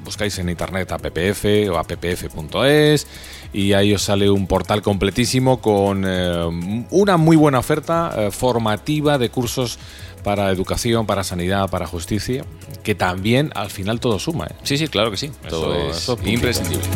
buscáis 0.05 0.39
en 0.39 0.49
internet 0.49 0.91
APPF 0.91 1.45
o 1.69 1.77
appf.es 1.77 3.07
y 3.53 3.73
ahí 3.73 3.93
os 3.93 4.01
sale 4.01 4.29
un 4.29 4.47
portal 4.47 4.81
completísimo 4.81 5.61
con 5.61 6.03
eh, 6.05 6.85
una 6.89 7.17
muy 7.17 7.37
buena 7.37 7.59
oferta 7.59 8.11
eh, 8.17 8.31
formativa 8.31 9.17
de 9.17 9.29
cursos 9.29 9.77
para 10.23 10.49
educación, 10.49 11.05
para 11.05 11.23
sanidad, 11.23 11.69
para 11.69 11.85
justicia, 11.85 12.45
que 12.83 12.95
también 12.95 13.51
al 13.55 13.69
final 13.69 13.99
todo 13.99 14.19
suma. 14.19 14.47
¿eh? 14.47 14.55
Sí, 14.63 14.77
sí, 14.77 14.87
claro 14.87 15.11
que 15.11 15.17
sí. 15.17 15.31
todo 15.49 15.75
es 15.89 16.09
imprescindible. 16.25 16.87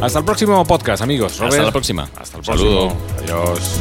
Hasta 0.00 0.18
el 0.18 0.24
próximo 0.24 0.62
podcast, 0.66 1.02
amigos. 1.02 1.40
Hasta 1.40 1.62
la 1.62 1.72
próxima. 1.72 2.08
Hasta 2.16 2.38
el 2.38 2.44
próximo. 2.44 2.96
Adiós. 3.22 3.80